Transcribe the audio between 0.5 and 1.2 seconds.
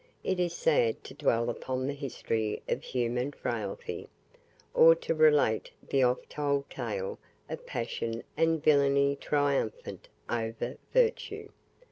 sad to